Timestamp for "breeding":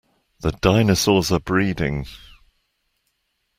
1.39-2.07